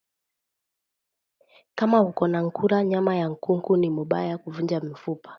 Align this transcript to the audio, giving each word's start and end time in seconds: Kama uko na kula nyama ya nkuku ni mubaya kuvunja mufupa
Kama 1.75 2.01
uko 2.01 2.27
na 2.31 2.39
kula 2.49 2.79
nyama 2.83 3.11
ya 3.15 3.27
nkuku 3.31 3.71
ni 3.77 3.89
mubaya 3.95 4.35
kuvunja 4.41 4.77
mufupa 4.87 5.29